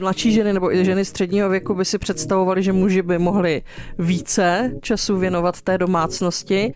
[0.00, 3.62] Mladší ženy nebo i ženy středního věku by si představovali, že muži by mohli
[3.98, 6.74] více času věnovat té domácnosti.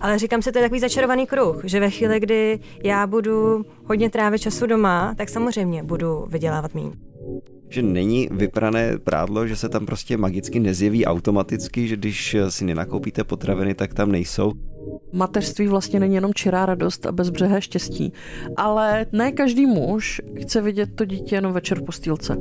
[0.00, 4.10] Ale říkám si, to je takový začarovaný kruh, že ve chvíli, kdy já budu hodně
[4.10, 6.92] trávit času doma, tak samozřejmě budu vydělávat méně
[7.72, 13.24] že není vyprané prádlo, že se tam prostě magicky nezjeví automaticky, že když si nenakoupíte
[13.24, 14.52] potraviny, tak tam nejsou.
[15.12, 18.12] Mateřství vlastně není jenom čirá radost a bezbřehé štěstí,
[18.56, 22.36] ale ne každý muž chce vidět to dítě jenom večer v postýlce.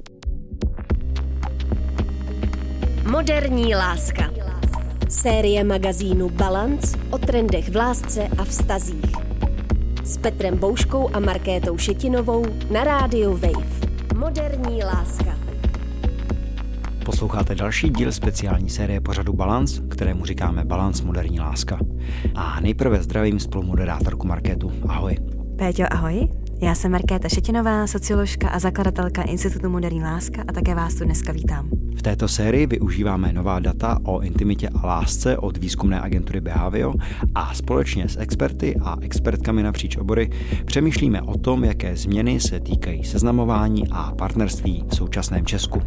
[3.11, 4.33] Moderní láska.
[5.09, 9.11] Série magazínu Balance o trendech v lásce a vztazích.
[10.03, 13.90] S Petrem Bouškou a Markétou Šetinovou na rádiu Wave.
[14.21, 15.35] Moderní láska.
[17.05, 21.79] Posloucháte další díl speciální série pořadu Balance, kterému říkáme Balance Moderní láska.
[22.35, 24.71] A nejprve zdravím spolumoderátorku Markétu.
[24.87, 25.17] Ahoj.
[25.57, 26.40] Péťo, ahoj.
[26.63, 31.31] Já jsem Markéta Šetinová, socioložka a zakladatelka Institutu Moderní láska a také vás tu dneska
[31.31, 31.69] vítám.
[31.95, 36.93] V této sérii využíváme nová data o intimitě a lásce od výzkumné agentury Behavio
[37.35, 40.29] a společně s experty a expertkami napříč obory
[40.65, 45.81] přemýšlíme o tom, jaké změny se týkají seznamování a partnerství v současném Česku.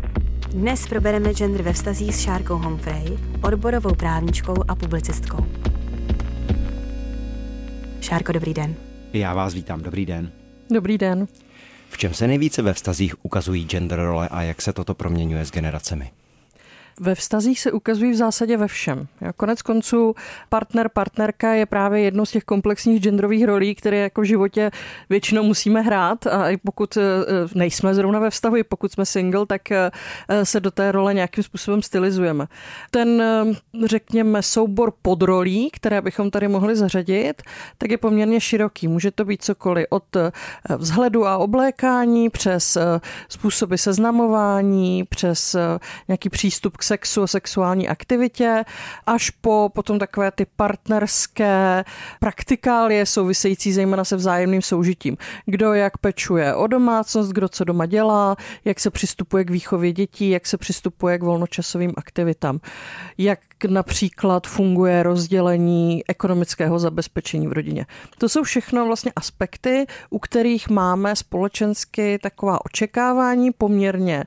[0.51, 5.47] Dnes probereme gender ve vztazích s Šárkou Humphrey, odborovou právničkou a publicistkou.
[8.01, 8.75] Šárko, dobrý den.
[9.13, 10.44] Já vás vítám, dobrý den.
[10.71, 11.27] Dobrý den.
[11.91, 15.51] V čem se nejvíce ve vztazích ukazují gender role a jak se toto proměňuje s
[15.51, 16.11] generacemi?
[17.01, 19.07] Ve vztazích se ukazují v zásadě ve všem.
[19.37, 20.15] Konec konců
[20.49, 24.71] partner, partnerka je právě jednou z těch komplexních genderových rolí, které jako v životě
[25.11, 27.01] většinou musíme hrát a i pokud eh,
[27.55, 29.91] nejsme zrovna ve vztahu, i pokud jsme single, tak eh,
[30.43, 32.47] se do té role nějakým způsobem stylizujeme.
[32.91, 33.23] Ten,
[33.85, 37.43] řekněme, soubor podrolí, které bychom tady mohli zařadit,
[37.79, 38.89] tak je poměrně široký.
[38.89, 40.05] Může to být cokoliv od
[40.77, 42.79] vzhledu a oblékání přes
[43.29, 45.57] způsoby seznamování, přes
[46.09, 48.65] nějaký přístup k sexu a sexuální aktivitě,
[49.07, 51.85] až po potom takové ty partnerské
[52.21, 55.17] praktikálie související zejména se vzájemným soužitím.
[55.47, 60.31] Kdo jak pečuje o domácnost, kdo co doma dělá, jak se přistupuje k výchově dětí,
[60.31, 62.61] jak se přistupuje k volnočasovým aktivitám,
[63.19, 67.87] jak například funguje rozdělení ekonomického zabezpečení v rodině.
[68.19, 74.25] To jsou všechno vlastně aspekty, u kterých máme společensky taková očekávání poměrně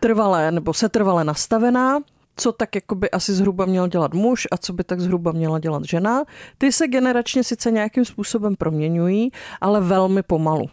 [0.00, 1.98] trvalé nebo setrvalé nastavená,
[2.36, 5.58] co tak jako by asi zhruba měl dělat muž a co by tak zhruba měla
[5.58, 6.24] dělat žena.
[6.58, 9.30] Ty se generačně sice nějakým způsobem proměňují,
[9.60, 10.66] ale velmi pomalu.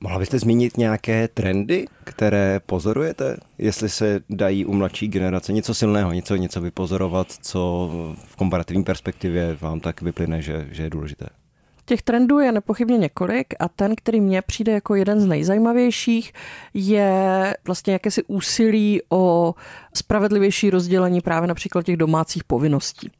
[0.00, 3.36] Mohla byste zmínit nějaké trendy, které pozorujete?
[3.58, 7.90] Jestli se dají u mladší generace něco silného, něco, něco vypozorovat, co
[8.26, 11.26] v komparativní perspektivě vám tak vyplyne, že, že je důležité?
[11.84, 16.32] Těch trendů je nepochybně několik a ten, který mně přijde jako jeden z nejzajímavějších,
[16.74, 19.54] je vlastně jakési úsilí o
[19.94, 23.10] spravedlivější rozdělení právě například těch domácích povinností.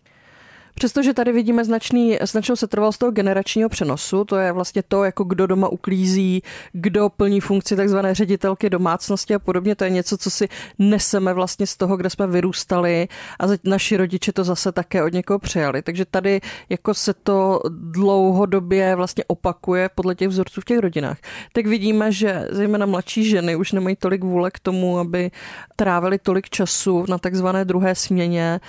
[0.74, 5.46] Přestože tady vidíme značný, značnou setrvalost toho generačního přenosu, to je vlastně to, jako kdo
[5.46, 10.48] doma uklízí, kdo plní funkci takzvané ředitelky domácnosti a podobně, to je něco, co si
[10.78, 13.08] neseme vlastně z toho, kde jsme vyrůstali
[13.40, 15.82] a naši rodiče to zase také od někoho přijali.
[15.82, 21.18] Takže tady jako se to dlouhodobě vlastně opakuje podle těch vzorců v těch rodinách.
[21.52, 25.30] Tak vidíme, že zejména mladší ženy už nemají tolik vůle k tomu, aby
[25.76, 28.60] trávili tolik času na takzvané druhé směně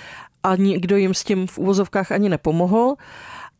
[0.44, 2.94] a nikdo jim s tím v úvozovkách ani nepomohl.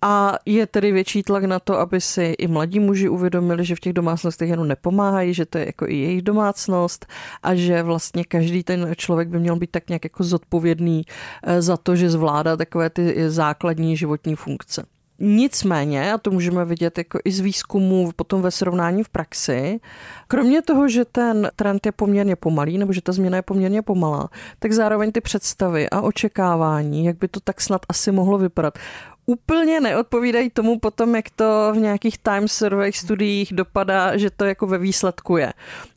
[0.03, 3.81] A je tedy větší tlak na to, aby si i mladí muži uvědomili, že v
[3.81, 7.07] těch domácnostech jenom nepomáhají, že to je jako i jejich domácnost
[7.43, 11.05] a že vlastně každý ten člověk by měl být tak nějak jako zodpovědný
[11.43, 14.87] eh, za to, že zvládá takové ty základní životní funkce.
[15.27, 19.81] Nicméně, a to můžeme vidět jako i z výzkumu potom ve srovnání v praxi,
[20.29, 24.29] kromě toho, že ten trend je poměrně pomalý, nebo že ta změna je poměrně pomalá,
[24.59, 28.79] tak zároveň ty představy a očekávání, jak by to tak snad asi mohlo vypadat,
[29.27, 34.67] úplně neodpovídají tomu potom, jak to v nějakých Times Survey studiích dopadá, že to jako
[34.67, 35.53] ve výsledku je.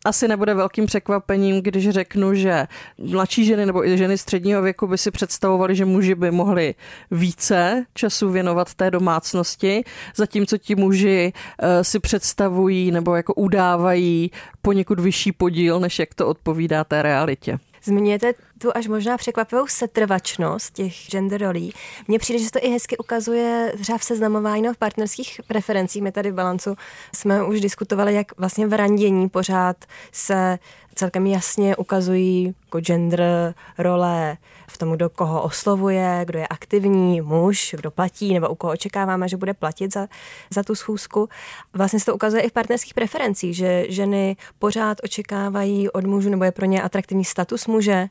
[0.05, 4.97] Asi nebude velkým překvapením, když řeknu, že mladší ženy nebo i ženy středního věku by
[4.97, 6.75] si představovali, že muži by mohli
[7.11, 9.83] více času věnovat té domácnosti,
[10.15, 14.31] zatímco ti muži eh, si představují nebo jako udávají
[14.61, 17.59] poněkud vyšší podíl, než jak to odpovídá té realitě.
[17.83, 21.73] Zmiňujete tu až možná překvapivou setrvačnost těch gender rolí.
[22.07, 26.01] Mně přijde, že se to i hezky ukazuje třeba v seznamování no, v partnerských preferencích.
[26.01, 26.75] My tady v Balancu
[27.15, 29.77] jsme už diskutovali, jak vlastně v randění pořád
[30.11, 30.59] se
[30.95, 34.37] celkem jasně ukazují jako gender role
[34.67, 39.29] v tom, kdo koho oslovuje, kdo je aktivní, muž, kdo platí, nebo u koho očekáváme,
[39.29, 40.07] že bude platit za,
[40.49, 41.29] za tu schůzku.
[41.73, 46.43] Vlastně se to ukazuje i v partnerských preferencích, že ženy pořád očekávají od mužů, nebo
[46.43, 48.09] je pro ně atraktivní status muže,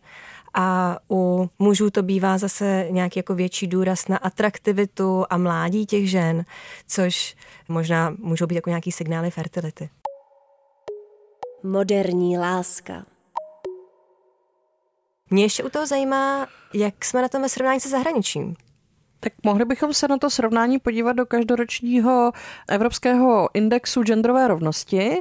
[0.58, 6.10] a u mužů to bývá zase nějaký jako větší důraz na atraktivitu a mládí těch
[6.10, 6.44] žen,
[6.86, 7.36] což
[7.68, 9.90] možná můžou být jako nějaký signály fertility.
[11.62, 13.04] Moderní láska.
[15.30, 18.56] Mě ještě u toho zajímá, jak jsme na tom ve srovnání se zahraničím.
[19.26, 22.32] Tak mohli bychom se na to srovnání podívat do každoročního
[22.68, 25.16] Evropského indexu genderové rovnosti,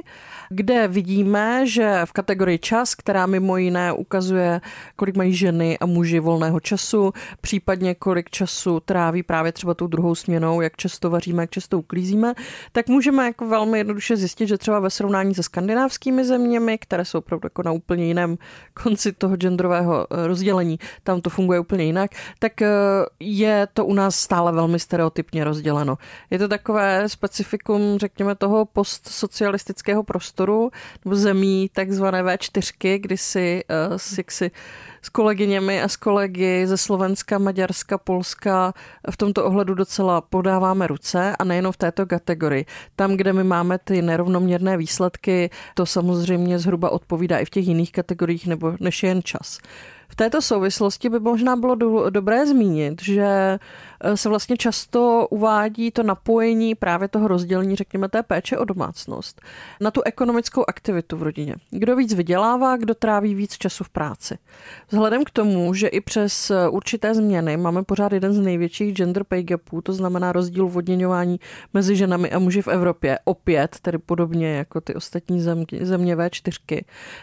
[0.48, 4.60] kde vidíme, že v kategorii čas, která mimo jiné ukazuje,
[4.96, 10.14] kolik mají ženy a muži volného času, případně kolik času tráví právě třeba tou druhou
[10.14, 12.34] směnou, jak často vaříme, jak často uklízíme,
[12.72, 17.18] tak můžeme jako velmi jednoduše zjistit, že třeba ve srovnání se skandinávskými zeměmi, které jsou
[17.18, 18.38] opravdu jako na úplně jiném
[18.82, 22.68] konci toho genderového eh, rozdělení, tam to funguje úplně jinak, tak eh,
[23.20, 25.98] je to u nás stále velmi stereotypně rozděleno.
[26.30, 30.70] Je to takové specifikum, řekněme, toho postsocialistického prostoru,
[31.04, 34.50] nebo zemí takzvané V4, kdy si, uh, si
[35.02, 38.74] s kolegyněmi a s kolegy ze Slovenska, Maďarska, Polska
[39.10, 42.66] v tomto ohledu docela podáváme ruce a nejenom v této kategorii.
[42.96, 47.92] Tam, kde my máme ty nerovnoměrné výsledky, to samozřejmě zhruba odpovídá i v těch jiných
[47.92, 49.58] kategoriích, nebo než jen čas.
[50.08, 53.58] V této souvislosti by možná bylo do, dobré zmínit, že
[54.14, 59.40] se vlastně často uvádí to napojení právě toho rozdělení, řekněme, té péče o domácnost
[59.80, 61.54] na tu ekonomickou aktivitu v rodině.
[61.70, 64.38] Kdo víc vydělává, kdo tráví víc času v práci.
[64.88, 69.24] Vzhledem k tomu, že i přes eh, určité změny máme pořád jeden z největších gender
[69.24, 71.40] pay gapů, to znamená rozdíl v odměňování
[71.74, 76.82] mezi ženami a muži v Evropě, opět, tedy podobně jako ty ostatní země, země V4,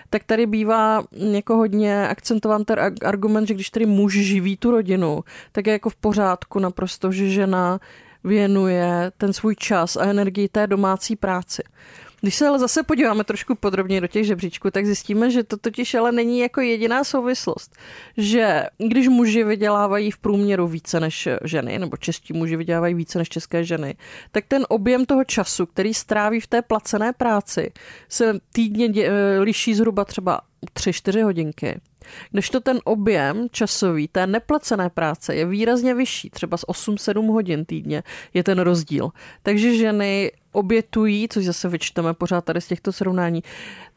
[0.10, 5.24] tak tady bývá jako hodně akcentován ten argument, že když tedy muž živí tu rodinu,
[5.52, 7.80] tak je jako v pořádku naprosto, že žena
[8.24, 11.64] věnuje ten svůj čas a energii té domácí práci.
[12.24, 15.94] Když se ale zase podíváme trošku podrobněji do těch žebříčků, tak zjistíme, že to totiž
[15.94, 17.76] ale není jako jediná souvislost.
[18.18, 23.30] Že když muži vydělávají v průměru více než ženy, nebo čeští muži vydělávají více než
[23.30, 23.96] české ženy,
[24.32, 27.72] tak ten objem toho času, který stráví v té placené práci,
[28.10, 30.42] se týdně dě- liší zhruba třeba
[30.74, 31.80] 3-4 hodinky.
[32.32, 37.66] Když to ten objem časový té neplacené práce je výrazně vyšší, třeba z 8-7 hodin
[37.66, 38.04] týdně
[38.34, 39.10] je ten rozdíl.
[39.44, 43.44] Takže ženy obětují, což zase vyčteme pořád tady z těchto srovnání,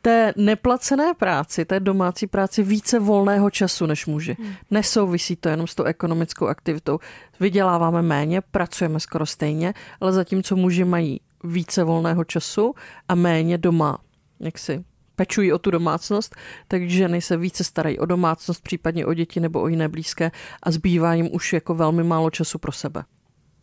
[0.03, 4.37] té neplacené práci, té domácí práci více volného času než muži.
[4.41, 4.53] Hmm.
[4.71, 6.99] Nesouvisí to jenom s tou ekonomickou aktivitou.
[7.41, 12.75] Vyděláváme méně, pracujeme skoro stejně, ale zatímco muži mají více volného času
[13.09, 13.99] a méně doma,
[14.41, 14.85] jak si
[15.17, 16.37] pečují o tu domácnost,
[16.69, 20.31] tak ženy se více starají o domácnost, případně o děti nebo o jiné blízké
[20.63, 23.05] a zbývá jim už jako velmi málo času pro sebe.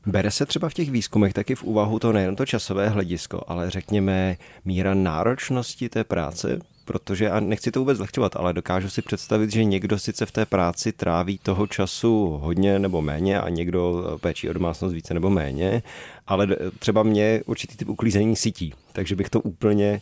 [0.06, 3.70] Bere se třeba v těch výzkumech taky v úvahu to nejen to časové hledisko, ale
[3.70, 9.52] řekněme míra náročnosti té práce, protože, a nechci to vůbec zlehčovat, ale dokážu si představit,
[9.52, 14.50] že někdo sice v té práci tráví toho času hodně nebo méně a někdo péčí
[14.50, 15.84] o domácnost více nebo méně,
[16.28, 16.48] ale
[16.80, 20.02] třeba mě určitý typ uklízení sítí, takže bych to úplně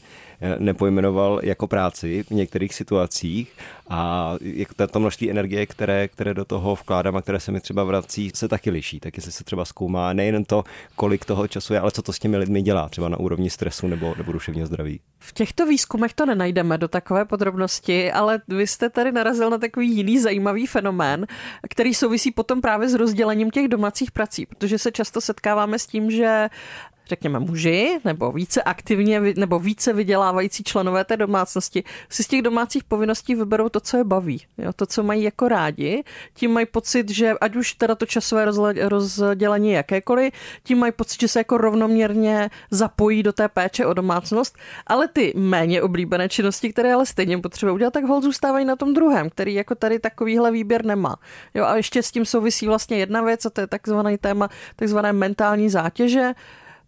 [0.59, 3.53] nepojmenoval jako práci v některých situacích
[3.89, 4.33] a
[4.91, 8.47] to množství energie, které, které do toho vkládám a které se mi třeba vrací, se
[8.47, 8.99] taky liší.
[8.99, 10.63] Tak jestli se třeba zkoumá nejen to,
[10.95, 13.87] kolik toho času je, ale co to s těmi lidmi dělá, třeba na úrovni stresu
[13.87, 14.99] nebo, nebo duševního zdraví.
[15.19, 19.95] V těchto výzkumech to nenajdeme do takové podrobnosti, ale vy jste tady narazil na takový
[19.95, 21.27] jiný zajímavý fenomén,
[21.69, 26.10] který souvisí potom právě s rozdělením těch domácích prací, protože se často setkáváme s tím,
[26.11, 26.49] že
[27.11, 32.83] řekněme, muži nebo více aktivně nebo více vydělávající členové té domácnosti si z těch domácích
[32.83, 36.03] povinností vyberou to, co je baví, jo, to, co mají jako rádi,
[36.33, 38.45] tím mají pocit, že ať už teda to časové
[38.87, 44.55] rozdělení jakékoliv, tím mají pocit, že se jako rovnoměrně zapojí do té péče o domácnost,
[44.87, 48.93] ale ty méně oblíbené činnosti, které ale stejně potřebují udělat, tak hol zůstávají na tom
[48.93, 51.15] druhém, který jako tady takovýhle výběr nemá.
[51.53, 55.13] Jo, a ještě s tím souvisí vlastně jedna věc, a to je takzvaný téma takzvané
[55.13, 56.33] mentální zátěže,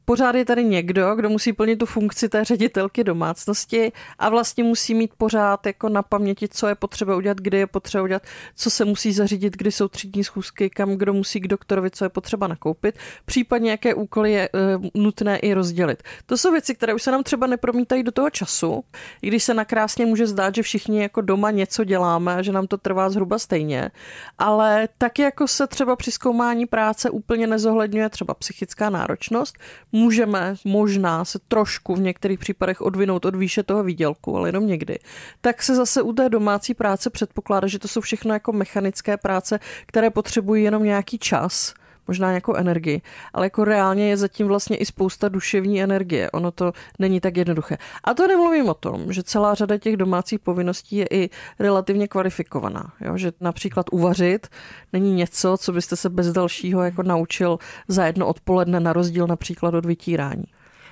[0.05, 4.93] pořád je tady někdo, kdo musí plnit tu funkci té ředitelky domácnosti a vlastně musí
[4.93, 8.23] mít pořád jako na paměti, co je potřeba udělat, kdy je potřeba udělat,
[8.55, 12.09] co se musí zařídit, kdy jsou třídní schůzky, kam kdo musí k doktorovi, co je
[12.09, 12.95] potřeba nakoupit,
[13.25, 16.03] případně jaké úkoly je uh, nutné i rozdělit.
[16.25, 18.83] To jsou věci, které už se nám třeba nepromítají do toho času,
[19.21, 22.67] i když se nakrásně může zdát, že všichni jako doma něco děláme a že nám
[22.67, 23.91] to trvá zhruba stejně,
[24.37, 29.57] ale tak jako se třeba při zkoumání práce úplně nezohledňuje třeba psychická náročnost,
[29.93, 34.99] můžeme možná se trošku v některých případech odvinout od výše toho výdělku, ale jenom někdy,
[35.41, 39.59] tak se zase u té domácí práce předpokládá, že to jsou všechno jako mechanické práce,
[39.85, 41.73] které potřebují jenom nějaký čas
[42.07, 43.01] možná nějakou energii,
[43.33, 46.31] ale jako reálně je zatím vlastně i spousta duševní energie.
[46.31, 47.77] Ono to není tak jednoduché.
[48.03, 51.29] A to nemluvím o tom, že celá řada těch domácích povinností je i
[51.59, 52.93] relativně kvalifikovaná.
[53.01, 53.17] Jo?
[53.17, 54.47] Že například uvařit
[54.93, 59.73] není něco, co byste se bez dalšího jako naučil za jedno odpoledne na rozdíl například
[59.73, 60.45] od vytírání.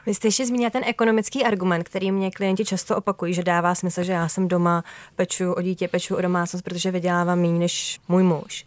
[0.05, 4.03] Vy jste ještě zmínila ten ekonomický argument, který mě klienti často opakují, že dává smysl,
[4.03, 4.83] že já jsem doma,
[5.15, 8.65] peču o dítě, peču o domácnost, protože vydělávám méně než můj muž.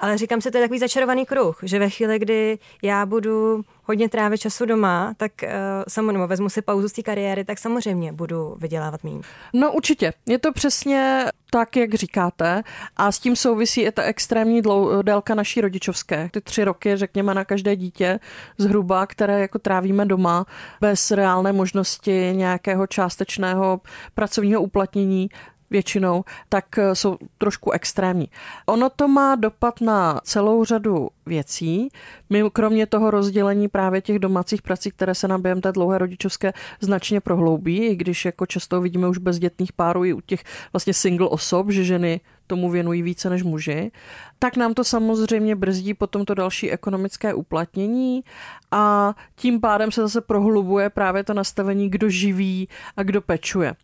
[0.00, 4.08] Ale říkám si, to je takový začarovaný kruh, že ve chvíli, kdy já budu hodně
[4.08, 5.48] trávit času doma, tak uh,
[5.88, 9.20] samozřejmě vezmu si pauzu z té kariéry, tak samozřejmě budu vydělávat méně.
[9.52, 10.12] No určitě.
[10.26, 12.62] Je to přesně tak, jak říkáte.
[12.96, 16.28] A s tím souvisí i ta extrémní dlou, délka naší rodičovské.
[16.32, 18.20] Ty tři roky, řekněme, na každé dítě
[18.58, 20.46] zhruba, které jako trávíme doma
[20.80, 23.80] bez reálné možnosti nějakého částečného
[24.14, 25.28] pracovního uplatnění,
[25.70, 28.28] většinou, tak eh, jsou trošku extrémní.
[28.66, 31.88] Ono to má dopad na celou řadu věcí.
[32.30, 36.52] My kromě toho rozdělení právě těch domácích prací, které se nám během té dlouhé rodičovské
[36.80, 41.28] značně prohloubí, i když jako často vidíme už bezdětných párů i u těch vlastně single
[41.28, 43.92] osob, že ženy tomu věnují více než muži,
[44.38, 48.24] tak nám to samozřejmě brzdí potom to další ekonomické uplatnění
[48.70, 53.74] a tím pádem se zase prohlubuje právě to nastavení, kdo živí a kdo pečuje.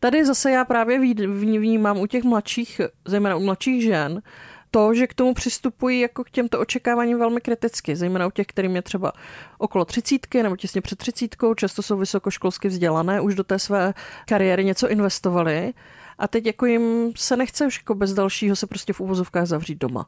[0.00, 4.22] Tady zase já právě vnímám u těch mladších, zejména u mladších žen,
[4.70, 8.76] to, že k tomu přistupují jako k těmto očekáváním velmi kriticky, zejména u těch, kterým
[8.76, 9.12] je třeba
[9.58, 13.94] okolo třicítky nebo těsně před třicítkou, často jsou vysokoškolsky vzdělané, už do té své
[14.28, 15.74] kariéry něco investovali
[16.18, 19.78] a teď jako jim se nechce už jako bez dalšího se prostě v úvozovkách zavřít
[19.78, 20.06] doma.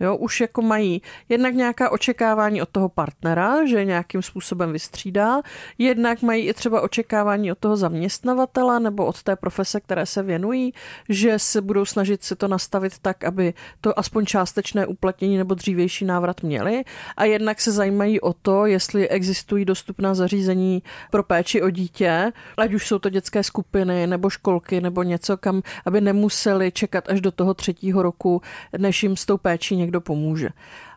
[0.00, 5.40] Jo, už jako mají jednak nějaká očekávání od toho partnera, že nějakým způsobem vystřídá,
[5.78, 10.74] jednak mají i třeba očekávání od toho zaměstnavatele nebo od té profese, které se věnují,
[11.08, 16.04] že se budou snažit si to nastavit tak, aby to aspoň částečné uplatnění nebo dřívější
[16.04, 16.84] návrat měli.
[17.16, 22.74] A jednak se zajímají o to, jestli existují dostupná zařízení pro péči o dítě, ať
[22.74, 27.30] už jsou to dětské skupiny nebo školky nebo něco, kam, aby nemuseli čekat až do
[27.30, 28.42] toho třetího roku,
[28.78, 30.48] než jim s tou péčí někdo někdo pomůže.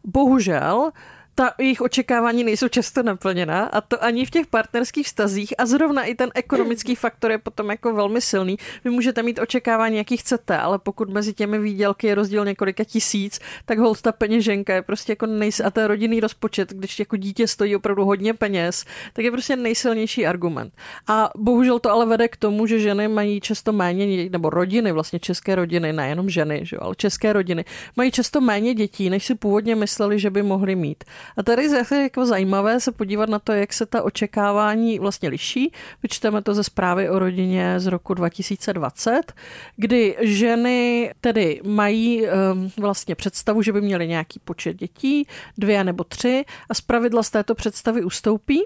[0.05, 0.91] Bohužel
[1.35, 6.03] ta jejich očekávání nejsou často naplněna a to ani v těch partnerských vztazích a zrovna
[6.03, 8.57] i ten ekonomický faktor je potom jako velmi silný.
[8.83, 13.39] Vy můžete mít očekávání, jaký chcete, ale pokud mezi těmi výdělky je rozdíl několika tisíc,
[13.65, 17.47] tak hold ta peněženka je prostě jako nejs a ten rodinný rozpočet, když jako dítě
[17.47, 20.73] stojí opravdu hodně peněz, tak je prostě nejsilnější argument.
[21.07, 25.19] A bohužel to ale vede k tomu, že ženy mají často méně, nebo rodiny, vlastně
[25.19, 29.75] české rodiny, nejenom ženy, že, ale české rodiny, mají často méně dětí, než si původně
[29.75, 31.03] mysleli, že by mohly mít.
[31.37, 35.71] A tady je jako zajímavé se podívat na to, jak se ta očekávání vlastně liší.
[36.03, 39.33] Vyčteme to ze zprávy o rodině z roku 2020,
[39.75, 45.27] kdy ženy tedy mají um, vlastně představu, že by měly nějaký počet dětí,
[45.57, 48.63] dvě nebo tři, a zpravidla z této představy ustoupí,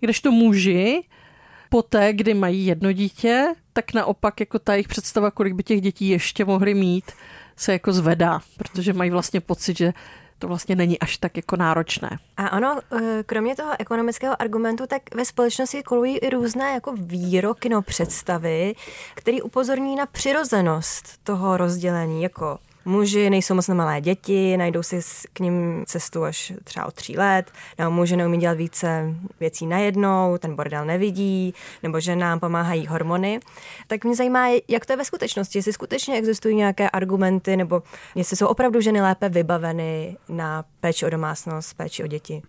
[0.00, 1.02] kdežto muži
[1.68, 6.08] poté, kdy mají jedno dítě, tak naopak jako ta jejich představa, kolik by těch dětí
[6.08, 7.04] ještě mohly mít,
[7.56, 9.92] se jako zvedá, protože mají vlastně pocit, že
[10.38, 12.18] to vlastně není až tak jako náročné.
[12.36, 17.68] A ono, eh, kromě toho ekonomického argumentu, tak ve společnosti kolují i různé jako výroky,
[17.68, 18.74] no představy,
[19.14, 25.00] které upozorní na přirozenost toho rozdělení, jako Muži nejsou moc na malé děti, najdou si
[25.32, 30.38] k ním cestu až třeba od tří let, nebo muži neumí dělat více věcí najednou,
[30.38, 33.40] ten bordel nevidí, nebo že nám pomáhají hormony.
[33.86, 37.82] Tak mě zajímá, jak to je ve skutečnosti, jestli skutečně existují nějaké argumenty, nebo
[38.14, 42.42] jestli jsou opravdu ženy lépe vybaveny na péči o domácnost, péči o děti.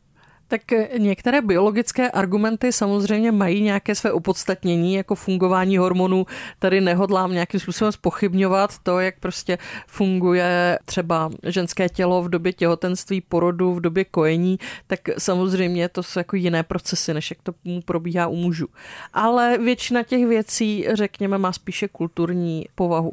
[0.50, 6.26] Tak eh, některé biologické argumenty samozřejmě mají nějaké své opodstatnění, jako fungování hormonů.
[6.60, 13.22] Tady nehodlám nějakým způsobem spochybňovat to, jak prostě funguje třeba ženské tělo v době těhotenství,
[13.22, 17.54] porodu, v době kojení, tak samozřejmě to jsou jako jiné procesy, než jak to
[17.86, 18.68] probíhá u mužů.
[19.14, 23.12] Ale většina těch věcí, řekněme, má spíše kulturní povahu.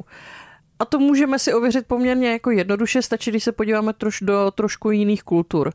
[0.79, 4.91] A to můžeme si ověřit poměrně jako jednoduše, stačí, když se podíváme troš do trošku
[4.91, 5.73] jiných kultur.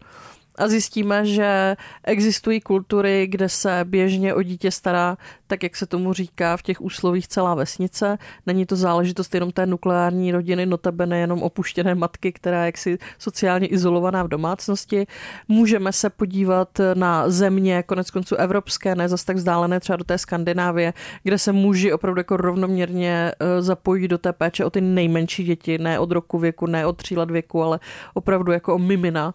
[0.62, 5.16] A zjistíme, že existují kultury, kde se běžně o dítě stará,
[5.46, 8.18] tak jak se tomu říká v těch úslovích celá vesnice.
[8.46, 13.66] Není to záležitost jenom té nukleární rodiny, notabene jenom opuštěné matky, která je jaksi sociálně
[13.66, 15.06] izolovaná v domácnosti.
[15.48, 20.18] Můžeme se podívat na země, konec konců evropské, ne zas tak vzdálené, třeba do té
[20.18, 20.92] Skandinávie,
[21.22, 25.78] kde se muži opravdu jako rovnoměrně eh, zapojí do té péče o ty nejmenší děti,
[25.78, 27.80] ne od roku věku, ne od tří let věku, ale
[28.14, 29.34] opravdu jako o mimina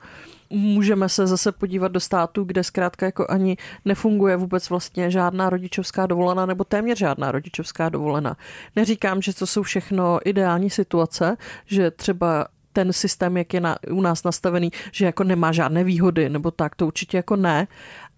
[0.49, 6.05] můžeme se zase podívat do států, kde zkrátka jako ani nefunguje vůbec vlastně žádná rodičovská
[6.05, 8.37] dovolená nebo téměř žádná rodičovská dovolená.
[8.75, 14.01] Neříkám, že to jsou všechno ideální situace, že třeba ten systém, jak je na, u
[14.01, 17.67] nás nastavený, že jako nemá žádné výhody, nebo tak, to určitě jako ne,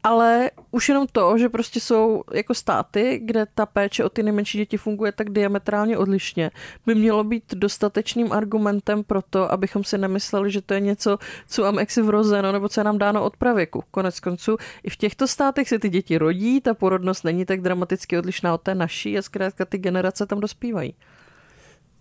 [0.03, 4.57] ale už jenom to, že prostě jsou jako státy, kde ta péče o ty nejmenší
[4.57, 6.51] děti funguje tak diametrálně odlišně,
[6.85, 11.63] by mělo být dostatečným argumentem pro to, abychom si nemysleli, že to je něco, co
[11.63, 13.83] mám jaksi vrozeno, nebo co je nám dáno od pravěku.
[13.91, 18.17] Konec konců i v těchto státech se ty děti rodí, ta porodnost není tak dramaticky
[18.17, 20.93] odlišná od té naší a zkrátka ty generace tam dospívají.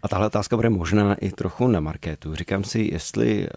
[0.03, 2.35] A tahle otázka bude možná i trochu na marketu.
[2.35, 3.49] Říkám si, jestli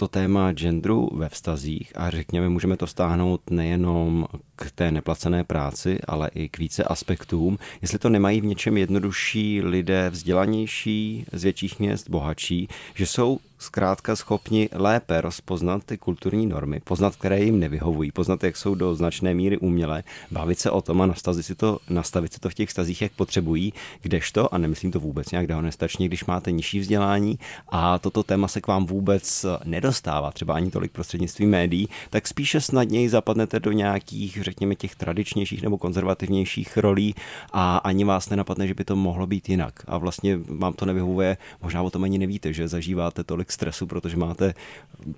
[0.00, 4.26] to téma genderu ve vztazích a řekněme, můžeme to stáhnout nejenom
[4.58, 7.58] k té neplacené práci, ale i k více aspektům.
[7.82, 14.16] Jestli to nemají v něčem jednodušší lidé, vzdělanější, z větších měst, bohatší, že jsou zkrátka
[14.16, 19.34] schopni lépe rozpoznat ty kulturní normy, poznat, které jim nevyhovují, poznat, jak jsou do značné
[19.34, 22.70] míry umělé, bavit se o tom a nastavit si to, nastavit si to v těch
[22.70, 23.72] stazích, jak potřebují,
[24.02, 27.38] kdežto, a nemyslím to vůbec nějak dehonestačně, když máte nižší vzdělání
[27.68, 32.60] a toto téma se k vám vůbec nedostává, třeba ani tolik prostřednictvím médií, tak spíše
[32.60, 37.14] snadněji zapadnete do nějakých, řekněme, těch tradičnějších nebo konzervativnějších rolí
[37.52, 39.74] a ani vás nenapadne, že by to mohlo být jinak.
[39.86, 44.16] A vlastně vám to nevyhovuje, možná o tom ani nevíte, že zažíváte tolik stresu, protože
[44.16, 44.54] máte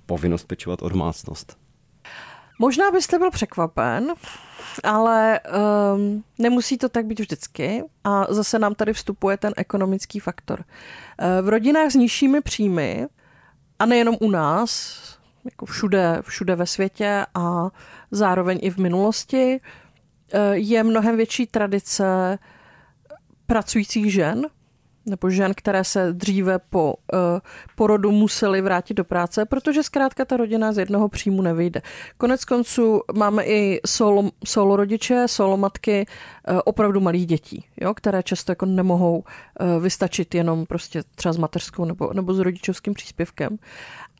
[0.05, 1.57] povinnost pečovat o domácnost.
[2.59, 4.13] Možná byste byl překvapen,
[4.83, 5.39] ale
[5.95, 7.83] um, nemusí to tak být vždycky.
[8.03, 10.59] A zase nám tady vstupuje ten ekonomický faktor.
[10.59, 13.07] Uh, v rodinách s nižšími příjmy,
[13.81, 14.99] a nejenom u nás,
[15.45, 17.69] jako všude, všude ve světě a
[18.11, 19.59] zároveň i v minulosti,
[20.33, 22.39] uh, je mnohem větší tradice
[23.45, 24.47] pracujících žen,
[25.05, 27.19] nebo žen, které se dříve po uh,
[27.75, 31.81] porodu museli vrátit do práce, protože zkrátka ta rodina z jednoho příjmu nevyjde.
[32.17, 36.05] Konec konců máme i solo, solo rodiče, solo matky
[36.49, 41.37] uh, opravdu malých dětí, jo, které často jako nemohou uh, vystačit jenom prostě třeba s
[41.37, 43.57] mateřskou nebo, nebo s rodičovským příspěvkem.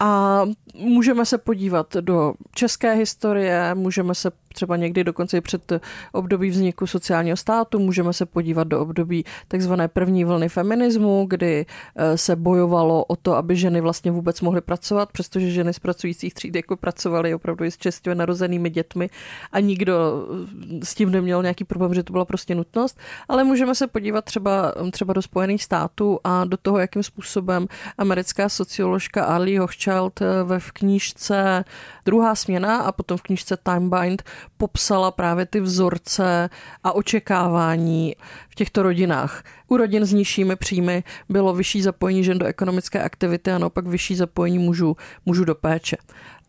[0.04, 0.42] A
[0.76, 5.72] můžeme se podívat do české historie, můžeme se třeba někdy dokonce i před
[6.12, 11.66] období vzniku sociálního státu, můžeme se podívat do období takzvané první vlny feminismu, kdy
[11.96, 16.34] eh, se bojovalo o to, aby ženy vlastně vůbec mohly pracovat, přestože ženy z pracujících
[16.34, 19.10] tříd jako pracovaly opravdu i s čerstvě narozenými dětmi
[19.52, 23.76] a nikdo eh, s tím neměl nějaký problém, že to byla prostě nutnost, ale můžeme
[23.76, 29.58] se podívat třeba, třeba do Spojených států a do toho, jakým způsobem americká socioložka Ali
[29.58, 31.64] Hochschild eh, ve v knížce
[32.06, 34.24] Druhá směna a potom v knížce Bind
[34.58, 36.50] popsala právě ty vzorce
[36.84, 38.16] a očekávání
[38.50, 39.44] v těchto rodinách.
[39.68, 44.16] U rodin s nižšími příjmy bylo vyšší zapojení žen do ekonomické aktivity a naopak vyšší
[44.16, 45.98] zapojení mužů, mužů do péče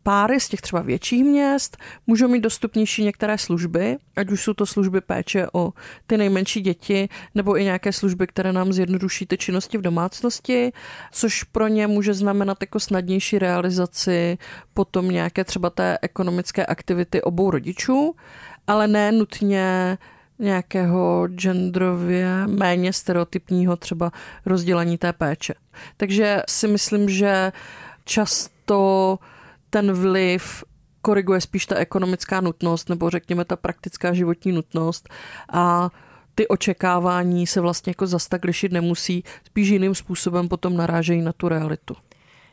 [0.02, 4.66] páry z těch třeba větších měst můžou mít dostupnější některé služby, ať už jsou to
[4.66, 5.72] služby péče o
[6.06, 10.72] ty nejmenší děti, nebo i nějaké služby, které nám zjednoduší ty činnosti v domácnosti,
[11.12, 14.38] což pro ně může znamenat jako snadnější realizaci
[14.74, 18.14] potom nějaké třeba té ekonomické aktivity obou rodičů,
[18.66, 19.98] ale ne nutně
[20.38, 24.12] nějakého genderově méně stereotypního třeba
[24.46, 25.54] rozdělení té péče.
[25.96, 27.52] Takže si myslím, že
[28.04, 29.18] často
[29.72, 30.64] ten vliv
[31.02, 35.08] koriguje spíš ta ekonomická nutnost nebo řekněme ta praktická životní nutnost
[35.52, 35.90] a
[36.34, 41.32] ty očekávání se vlastně jako zas tak lišit nemusí, spíš jiným způsobem potom narážejí na
[41.32, 41.96] tu realitu.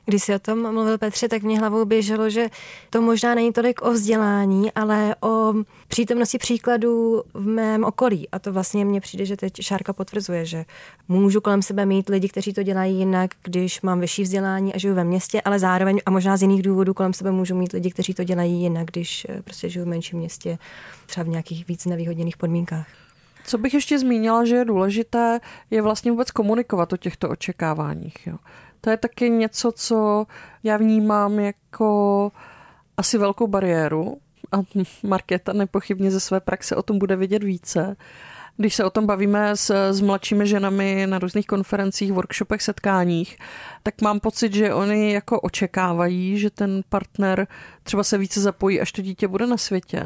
[0.09, 2.49] Když si o tom mluvil Petře, tak mě hlavou běželo, že
[2.89, 5.53] to možná není tolik o vzdělání, ale o
[5.87, 8.29] přítomnosti příkladů v mém okolí.
[8.31, 10.65] A to vlastně mně přijde, že teď Šárka potvrzuje, že
[11.07, 14.95] můžu kolem sebe mít lidi, kteří to dělají jinak, když mám vyšší vzdělání a žiju
[14.95, 18.13] ve městě, ale zároveň a možná z jiných důvodů kolem sebe můžu mít lidi, kteří
[18.13, 20.57] to dělají jinak, když eh, prostě žiju v menším městě,
[21.05, 22.87] třeba v nějakých víc nevýhodněných podmínkách.
[23.45, 25.39] Co bych ještě zmínila, že je důležité,
[25.71, 28.27] je vlastně vůbec komunikovat o těchto očekáváních.
[28.27, 28.37] Jo.
[28.81, 30.25] To je taky něco, co
[30.63, 32.31] já vnímám jako
[32.97, 34.17] asi velkou bariéru
[34.51, 34.57] a
[35.03, 37.95] Markéta nepochybně ze své praxe o tom bude vědět více,
[38.57, 43.37] Když se o tom bavíme s, s mladšími ženami na různých konferencích, workshopech, setkáních,
[43.83, 47.47] tak mám pocit, že oni jako očekávají, že ten partner
[47.83, 50.05] třeba se více zapojí, až to dítě bude na světě.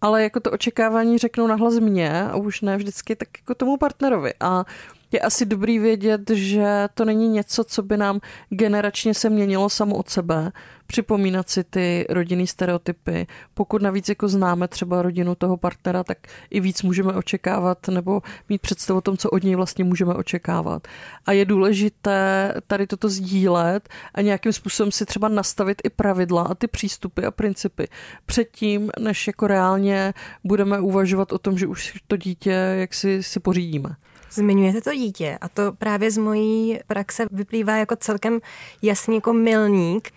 [0.00, 4.32] Ale jako to očekávání řeknou nahlas mě a už ne vždycky tak jako tomu partnerovi.
[4.40, 4.64] A
[5.12, 9.96] je asi dobrý vědět, že to není něco, co by nám generačně se měnilo samo
[9.96, 10.52] od sebe.
[10.86, 13.26] Připomínat si ty rodinný stereotypy.
[13.54, 16.18] Pokud navíc jako známe třeba rodinu toho partnera, tak
[16.50, 20.88] i víc můžeme očekávat nebo mít představu o tom, co od něj vlastně můžeme očekávat.
[21.26, 26.54] A je důležité tady toto sdílet a nějakým způsobem si třeba nastavit i pravidla a
[26.54, 27.88] ty přístupy a principy
[28.26, 33.40] předtím, než jako reálně budeme uvažovat o tom, že už to dítě jak si, si
[33.40, 33.96] pořídíme.
[34.30, 38.40] Zmiňujete to dítě a to právě z mojí praxe vyplývá jako celkem
[38.82, 40.10] jasný jako milník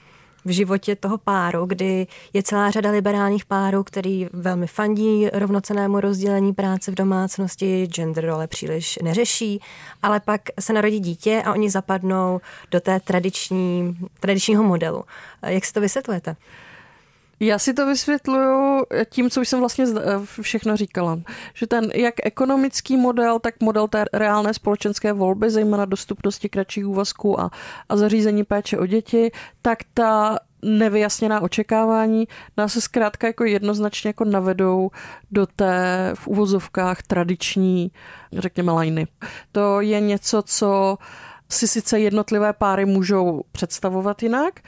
[0.45, 6.53] v životě toho páru, kdy je celá řada liberálních párů, který velmi fandí rovnocenému rozdělení
[6.53, 9.61] práce v domácnosti, gender role příliš neřeší,
[10.01, 15.03] ale pak se narodí dítě a oni zapadnou do té tradiční, tradičního modelu.
[15.47, 16.35] Jak si to vysvětlujete?
[17.43, 19.85] Já si to vysvětluju tím, co už jsem vlastně
[20.41, 21.19] všechno říkala.
[21.53, 27.39] Že ten jak ekonomický model, tak model té reálné společenské volby, zejména dostupnosti kratších úvazků
[27.39, 27.51] a,
[27.89, 32.27] a zařízení péče o děti, tak ta nevyjasněná očekávání
[32.57, 34.89] nás se zkrátka jako jednoznačně jako navedou
[35.31, 37.91] do té v uvozovkách tradiční,
[38.33, 39.07] řekněme, lajny.
[39.51, 40.97] To je něco, co
[41.49, 44.59] si sice jednotlivé páry můžou představovat jinak,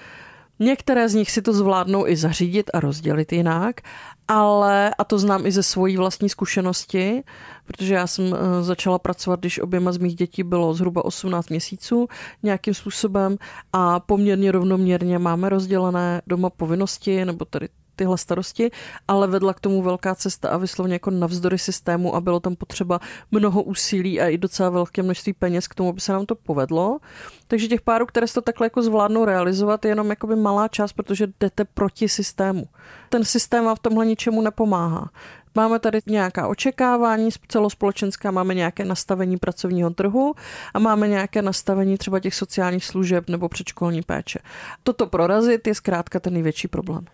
[0.63, 3.81] Některé z nich si to zvládnou i zařídit a rozdělit jinak,
[4.27, 7.23] ale, a to znám i ze svojí vlastní zkušenosti,
[7.65, 12.07] protože já jsem eh, začala pracovat, když oběma z mých dětí bylo zhruba 18 měsíců
[12.43, 13.37] nějakým způsobem
[13.73, 18.71] a poměrně rovnoměrně máme rozdělené doma povinnosti, nebo tady tyhle starosti,
[19.07, 22.99] ale vedla k tomu velká cesta a vyslovně jako navzdory systému a bylo tam potřeba
[23.31, 26.99] mnoho úsilí a i docela velké množství peněz k tomu, aby se nám to povedlo.
[27.47, 30.93] Takže těch párů, které se to takhle jako zvládnou realizovat, je jenom jakoby malá část,
[30.93, 32.65] protože jdete proti systému.
[33.09, 35.09] Ten systém vám v tomhle ničemu nepomáhá.
[35.55, 40.35] Máme tady nějaká očekávání celospolečenská, máme nějaké nastavení pracovního trhu
[40.73, 44.39] a máme nějaké nastavení třeba těch sociálních služeb nebo předškolní péče.
[44.83, 47.05] Toto prorazit je zkrátka ten největší problém.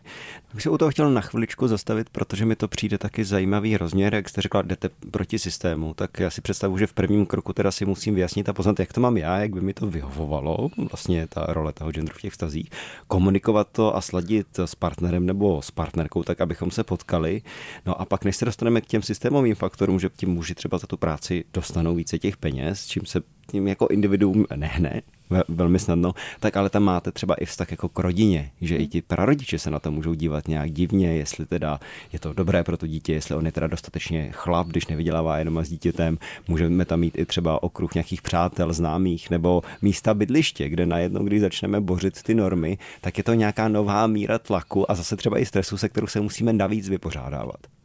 [0.54, 4.16] Bych se u toho chtěl na chviličku zastavit, protože mi to přijde taky zajímavý rozměr,
[4.16, 7.72] jak jste řekla, jdete proti systému, tak já si představuji, že v prvním kroku teda
[7.72, 11.28] si musím vyjasnit a poznat, jak to mám já, jak by mi to vyhovovalo, vlastně
[11.28, 12.70] ta role toho genderu v těch vztazích,
[13.08, 17.42] komunikovat to a sladit s partnerem nebo s partnerkou, tak abychom se potkali.
[17.86, 20.88] No a pak, než se dostaneme k těm systémovým faktorům, že tím muži třeba za
[20.88, 25.02] tu práci dostanou více těch peněz, čím se tím jako individuum nehne,
[25.48, 29.02] velmi snadno, tak ale tam máte třeba i vztah jako k rodině, že i ti
[29.02, 31.80] prarodiče se na to můžou dívat nějak divně, jestli teda
[32.14, 35.58] je to dobré pro to dítě, jestli on je teda dostatečně chlap, když nevydělává jenom
[35.58, 40.86] s dítětem, můžeme tam mít i třeba okruh nějakých přátel, známých nebo místa bydliště, kde
[40.86, 45.16] najednou, když začneme bořit ty normy, tak je to nějaká nová míra tlaku a zase
[45.16, 47.79] třeba i stresu, se kterou se musíme navíc vypořádávat.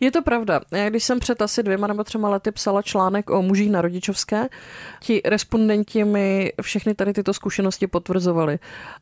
[0.00, 0.60] Je to pravda.
[0.70, 4.48] Já když jsem před asi dvěma nebo třema lety psala článek o mužích na rodičovské,
[5.00, 8.58] ti respondenti mi všechny tady tyto zkušenosti potvrzovali.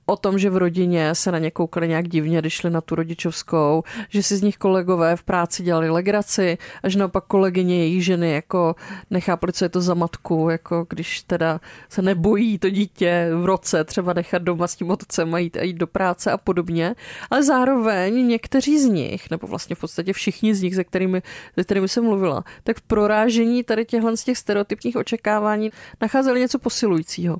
[0.06, 2.94] O tom, že v rodině se na ně koukali nějak divně, když šli na tu
[2.94, 8.04] rodičovskou, že si z nich kolegové v práci dělali legraci a že naopak kolegyně jejich
[8.04, 8.74] ženy jako
[9.10, 13.84] nechápali, co je to za matku, jako když teda se nebojí to dítě v roce
[13.84, 16.94] třeba nechat doma s tím otcem a jít, a jít do práce a podobně.
[17.30, 21.22] Ale zároveň někteří z nich, nebo vlastně v podstatě všichni z nich, ze kterými,
[21.56, 26.58] ze kterými jsem mluvila, tak v prorážení tady těchhle z těch stereotypních očekávání nacházeli něco
[26.58, 27.36] posilujícího.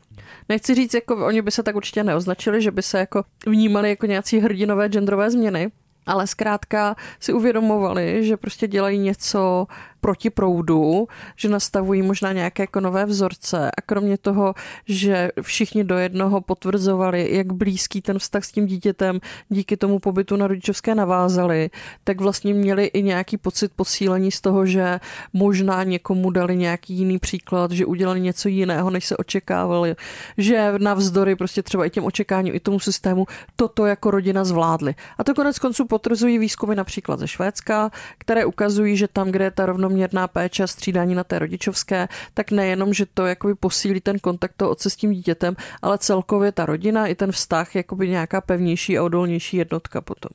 [0.49, 4.07] Nechci říct, jako oni by se tak určitě neoznačili, že by se jako vnímali jako
[4.07, 5.71] nějací hrdinové genderové změny,
[6.07, 9.67] ale zkrátka si uvědomovali, že prostě dělají něco
[10.03, 14.55] proti proudu, že nastavují možná nějaké jako nové vzorce a kromě toho,
[14.89, 20.37] že všichni do jednoho potvrzovali, jak blízký ten vztah s tím dítětem díky tomu pobytu
[20.37, 21.71] na rodičovské navázali,
[22.05, 25.01] tak vlastně měli i nějaký pocit posílení z toho, že
[25.33, 29.97] možná někomu dali nějaký jiný příklad, že udělali něco jiného, než se očekávali,
[30.39, 34.95] že navzdory prostě třeba i těm očekáním, i tomu systému toto jako rodina zvládli.
[35.19, 39.51] A to konec konců potvrzují výzkumy například ze Švédska, které ukazují, že tam, kde je
[39.51, 44.01] ta rovno rovnoměrná péče a střídání na té rodičovské, tak nejenom, že to jakoby posílí
[44.01, 48.09] ten kontakt toho otce s tím dítětem, ale celkově ta rodina i ten vztah jakoby
[48.09, 50.31] nějaká pevnější a odolnější jednotka potom.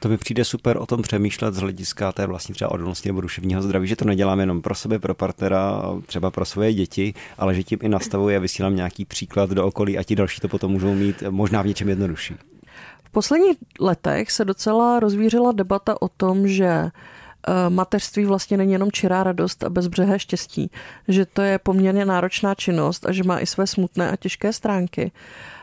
[0.00, 3.62] To mi přijde super o tom přemýšlet z hlediska té vlastní třeba odolnosti nebo duševního
[3.62, 7.62] zdraví, že to nedělám jenom pro sebe, pro partnera, třeba pro svoje děti, ale že
[7.62, 10.94] tím i nastavuje a vysílám nějaký příklad do okolí a ti další to potom můžou
[10.94, 12.34] mít možná v něčem jednodušší.
[13.04, 16.90] V posledních letech se docela rozvířila debata o tom, že
[17.68, 20.70] mateřství vlastně není jenom čirá radost a bezbřehé štěstí,
[21.08, 25.12] že to je poměrně náročná činnost a že má i své smutné a těžké stránky.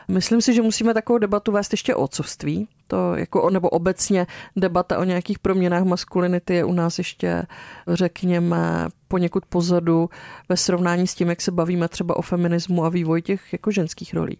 [0.08, 4.98] Myslím si, že musíme takovou debatu vést ještě o otcovství, to jako, nebo obecně debata
[4.98, 7.46] o nějakých proměnách maskulinity je u nás ještě,
[7.88, 10.10] řekněme, poněkud pozadu
[10.48, 14.14] ve srovnání s tím, jak se bavíme třeba o feminismu a vývoji těch jako ženských
[14.14, 14.38] rolí.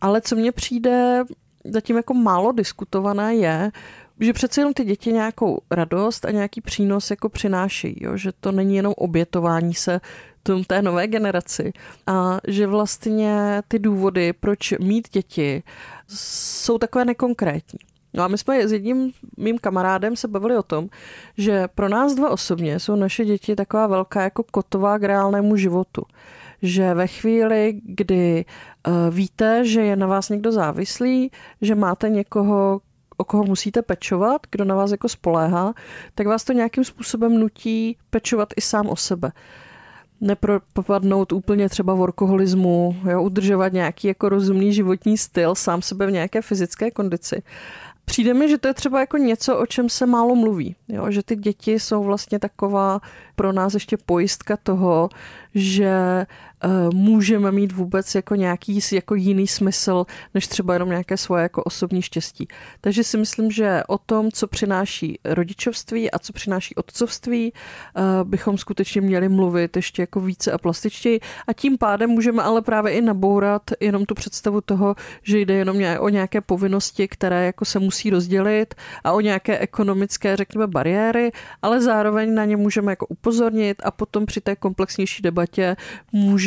[0.00, 1.24] Ale co mně přijde
[1.64, 3.70] zatím jako málo diskutované je,
[4.20, 8.16] že přece jenom ty děti nějakou radost a nějaký přínos jako přináší, jo?
[8.16, 10.00] že to není jenom obětování se
[10.44, 11.72] tom té nové generaci
[12.06, 15.62] a že vlastně ty důvody, proč mít děti,
[16.08, 17.78] jsou takové nekonkrétní.
[18.14, 20.88] No a my jsme s jedním mým kamarádem se bavili o tom,
[21.38, 26.02] že pro nás dva osobně jsou naše děti taková velká jako kotová k reálnému životu.
[26.62, 28.44] Že ve chvíli, kdy
[28.88, 32.80] uh, víte, že je na vás někdo závislý, že máte někoho,
[33.16, 35.74] o koho musíte pečovat, kdo na vás jako spoléhá,
[36.14, 39.32] tak vás to nějakým způsobem nutí pečovat i sám o sebe
[40.20, 46.42] nepropadnout úplně třeba workoholismu, jo, udržovat nějaký jako rozumný životní styl, sám sebe v nějaké
[46.42, 47.42] fyzické kondici.
[48.04, 50.76] Přijde mi, že to je třeba jako něco, o čem se málo mluví.
[50.88, 51.10] Jo?
[51.10, 53.00] Že ty děti jsou vlastně taková
[53.36, 55.08] pro nás ještě pojistka toho,
[55.54, 56.26] že
[56.94, 62.02] můžeme mít vůbec jako nějaký jako jiný smysl, než třeba jenom nějaké svoje jako osobní
[62.02, 62.48] štěstí.
[62.80, 68.58] Takže si myslím, že o tom, co přináší rodičovství a co přináší otcovství, uh, bychom
[68.58, 73.00] skutečně měli mluvit ještě jako více a plastičtěji a tím pádem můžeme ale právě i
[73.00, 78.10] nabourat jenom tu představu toho, že jde jenom o nějaké povinnosti, které jako se musí
[78.10, 78.74] rozdělit
[79.04, 84.26] a o nějaké ekonomické, řekněme, bariéry, ale zároveň na ně můžeme jako upozornit a potom
[84.26, 85.76] při té komplexnější debatě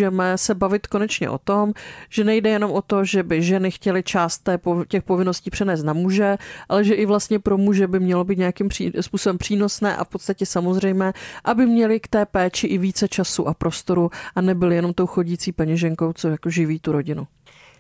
[0.10, 1.74] můžeme se bavit konečně o tom,
[2.10, 5.94] že nejde jenom o to, že by ženy chtěly část té, těch povinností přenést na
[5.94, 6.38] muže,
[6.70, 10.08] ale že i vlastně pro muže by mělo být nějakým pří, způsobem přínosné a v
[10.08, 14.94] podstatě samozřejmé, aby měli k té péči i více času a prostoru a nebyli jenom
[14.94, 17.28] tou chodící peněženkou, co jako živí tu rodinu.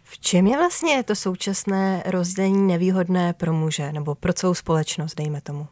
[0.04, 5.42] V čem je vlastně to současné rozdělení nevýhodné pro muže nebo pro celou společnost, dejme
[5.42, 5.68] tomu?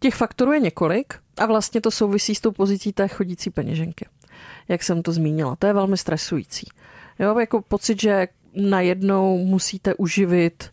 [0.00, 4.06] Těch faktorů je několik a vlastně to souvisí s tou pozicí té chodící peněženky,
[4.68, 5.56] jak jsem to zmínila.
[5.56, 6.66] To je velmi stresující.
[7.18, 10.70] Jo, jako pocit, že najednou musíte uživit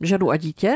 [0.00, 0.74] ženu a dítě,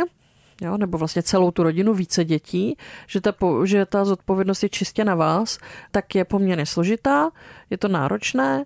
[0.61, 2.77] jo, nebo vlastně celou tu rodinu, více dětí,
[3.07, 5.59] že ta, že ta zodpovědnost je čistě na vás,
[5.91, 7.31] tak je poměrně složitá,
[7.71, 8.65] je to náročné.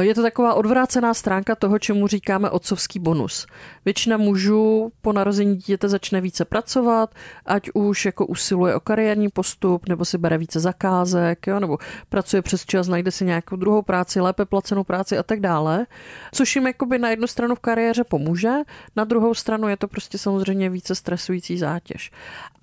[0.00, 3.46] Je to taková odvrácená stránka toho, čemu říkáme otcovský bonus.
[3.84, 7.14] Většina mužů po narození dítěte začne více pracovat,
[7.46, 12.42] ať už jako usiluje o kariérní postup, nebo si bere více zakázek, jo, nebo pracuje
[12.42, 15.86] přes čas, najde si nějakou druhou práci, lépe placenou práci a tak dále,
[16.32, 18.52] což jim jakoby na jednu stranu v kariéře pomůže,
[18.96, 22.10] na druhou stranu je to prostě samozřejmě více stresující zátěž.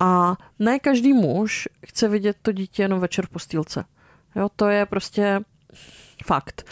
[0.00, 3.84] A ne každý muž chce vidět to dítě jenom večer v postýlce.
[4.36, 5.40] Jo, to je prostě
[6.24, 6.70] fakt.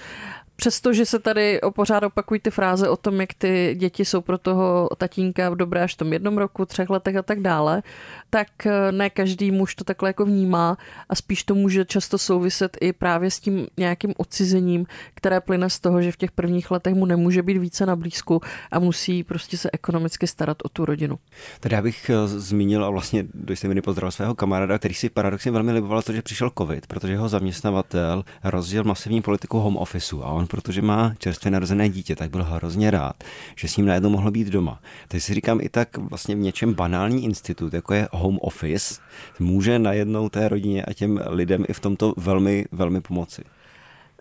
[0.63, 4.89] Přestože se tady pořád opakují ty fráze o tom, jak ty děti jsou pro toho
[4.97, 7.83] tatínka v dobré až v tom jednom roku, třech letech a tak dále,
[8.31, 10.77] tak eh, ne každý muž to takhle jako vnímá
[11.09, 15.81] a spíš to může často souviset i právě s tím nějakým odcizením, které plyne z
[15.81, 19.59] toho, že v těch prvních letech mu nemůže být více na blízku a musí prostě
[19.59, 21.19] se ekonomicky starat o tu rodinu.
[21.61, 25.11] Tady já bych eh, zmínil a vlastně do jisté mi pozdravil svého kamaráda, který si
[25.11, 30.23] paradoxně velmi liboval to, že přišel covid, protože jeho zaměstnavatel rozdělil masivní politiku home officeu
[30.23, 33.25] a on, protože má čerstvě narozené dítě, tak byl hrozně rád,
[33.57, 34.81] že s ním najednou mohl být doma.
[35.09, 39.01] Teď si říkám i tak vlastně v něčem banální institut, jako je home office
[39.39, 43.43] může najednou té rodině a těm lidem i v tomto velmi, velmi pomoci.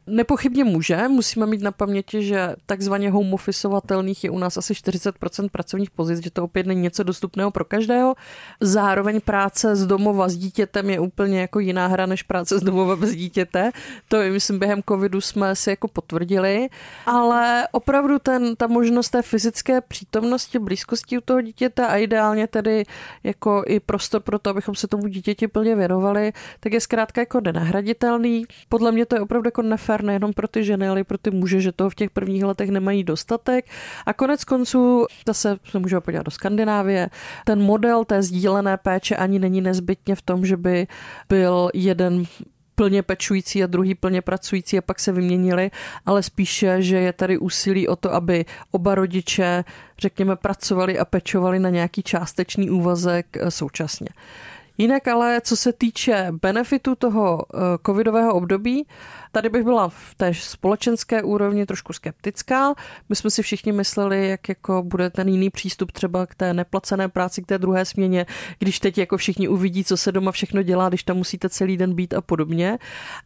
[0.08, 5.50] Nepochybně může, musíme mít na paměti, že takzvaně home officeovatelných je u nás asi 40%
[5.50, 8.16] pracovních pozic, že to opět není něco dostupného pro každého.
[8.60, 12.96] Zároveň práce z domova s dítětem je úplně jako jiná hra než práce z domova
[12.96, 13.72] bez dítěte.
[14.08, 16.70] To myslím, během covidu jsme si jako potvrdili,
[17.06, 22.84] ale opravdu ten, ta možnost té fyzické přítomnosti, blízkosti u toho dítěte a ideálně tedy
[23.24, 27.42] jako i prostor pro to, abychom se tomu dítěti plně věnovali, tak je zkrátka jako
[27.42, 28.46] nenahraditelný.
[28.70, 31.18] Podle mě to je opravdu jako nefér fér nejenom pro ty ženy, ale i pro
[31.18, 33.66] ty muže, že toho v těch prvních letech nemají dostatek.
[34.06, 37.10] A konec konců, zase se můžeme podívat do Skandinávie,
[37.46, 40.88] ten model té sdílené péče ani není nezbytně v tom, že by
[41.30, 42.24] byl jeden
[42.76, 45.72] plně pečující a druhý plně pracující a pak se vyměnili,
[46.06, 49.64] ale spíše, že je tady úsilí o to, aby oba rodiče,
[50.00, 54.08] řekněme, pracovali a pečovali na nějaký částečný úvazek současně.
[54.82, 58.86] Jinak ale, co se týče benefitu toho eh, covidového období,
[59.32, 62.74] Tady bych byla v té společenské úrovni trošku skeptická.
[63.10, 67.10] My jsme si všichni mysleli, jak jako bude ten jiný přístup třeba k té neplacené
[67.10, 68.26] práci, k té druhé směně,
[68.60, 71.94] když teď jako všichni uvidí, co se doma všechno dělá, když tam musíte celý den
[71.94, 72.78] být a podobně.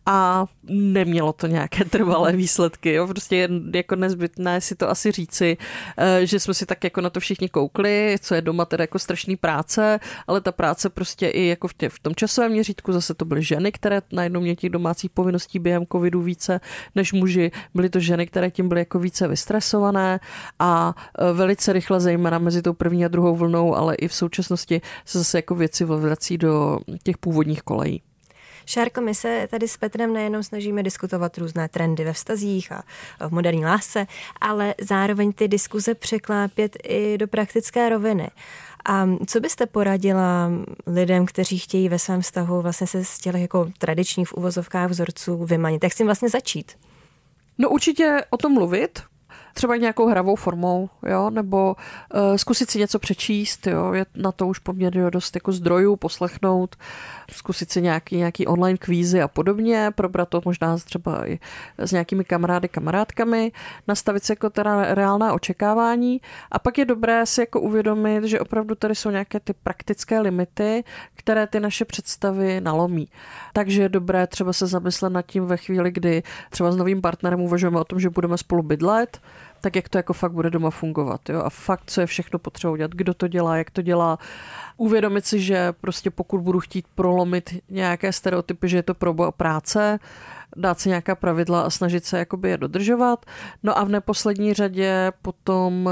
[0.06, 2.94] A nemělo to nějaké trvalé výsledky.
[2.94, 3.08] Jo?
[3.08, 5.58] Prostě je jako nezbytné si to asi říci,
[5.98, 9.00] eh, že jsme si tak jako na to všichni koukli, co je doma teda jako
[9.00, 13.14] strašný práce, ale ta práce prostě i jako v, tě, v tom časovém měřítku zase
[13.14, 16.60] to byly ženy, které najednou měly těch domácích povinností během covidu více
[16.96, 17.52] než muži.
[17.74, 20.20] Byly to ženy, které tím byly jako více vystresované
[20.60, 24.82] a e, velice rychle, zejména mezi tou první a druhou vlnou, ale i v současnosti
[25.06, 28.02] se zase jako věci vrací do těch původních kolejí.
[28.66, 32.84] Šárko, my se tady s Petrem nejenom snažíme diskutovat různé trendy ve vztazích a
[33.28, 34.08] v moderní lásce,
[34.42, 38.28] ale zároveň ty diskuze překlápět i do praktické roviny.
[38.86, 40.52] A co byste poradila
[40.88, 45.46] lidem, kteří chtějí ve svém vztahu vlastně se z těch jako tradičních v uvozovkách vzorců
[45.46, 45.84] vymanit?
[45.84, 46.72] Jak s tím vlastně začít?
[47.58, 49.02] No určitě o tom mluvit,
[49.56, 54.48] třeba nějakou hravou formou, jo, nebo uh, zkusit si něco přečíst, jo, je na to
[54.48, 56.76] už poměrně dost jako zdrojů, poslechnout,
[57.32, 61.40] zkusit si nějaký, nějaký online kvízy a podobně, probrat to možná třeba i
[61.78, 63.52] s nějakými kamarády, kamarádkami,
[63.88, 68.76] nastavit si jako teda reálná očekávání a pak je dobré si jako uvědomit, že opravdu
[68.76, 70.84] tady jsou nějaké ty praktické limity,
[71.16, 73.08] které ty naše představy nalomí.
[73.54, 77.42] Takže je dobré třeba se zamyslet nad tím ve chvíli, kdy třeba s novým partnerem
[77.42, 79.22] uvažujeme o tom, že budeme spolu bydlet,
[79.66, 81.30] tak jak to jako fakt bude doma fungovat.
[81.30, 81.42] Jo?
[81.42, 84.20] A fakt, co je všechno potřeba udělat, kdo to dělá, jak to dělá.
[84.78, 90.00] Uvědomit si, že prostě pokud budu chtít prolomit nějaké stereotypy, že je to pro práce,
[90.56, 93.26] dát si nějaká pravidla a snažit se jakoby je dodržovat.
[93.64, 95.90] No a v neposlední řadě potom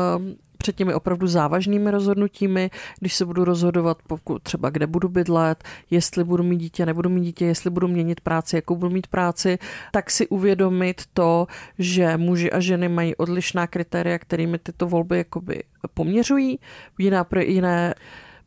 [0.63, 6.23] před těmi opravdu závažnými rozhodnutími, když se budu rozhodovat, pokud třeba kde budu bydlet, jestli
[6.23, 9.59] budu mít dítě, nebudu mít dítě, jestli budu měnit práci, jakou budu mít práci,
[9.91, 11.47] tak si uvědomit to,
[11.79, 16.59] že muži a ženy mají odlišná kritéria, kterými tyto volby jakoby poměřují,
[16.97, 17.93] jiná, jiné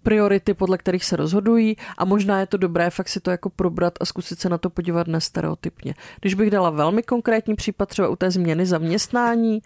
[0.03, 3.95] priority, podle kterých se rozhodují a možná je to dobré fakt si to jako probrat
[4.01, 5.95] a zkusit se na to podívat nestereotypně.
[6.21, 9.63] Když bych dala velmi konkrétní případ třeba u té změny zaměstnání,